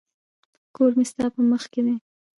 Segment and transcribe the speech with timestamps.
[0.75, 1.95] کور مي ستا په مخ کي دی.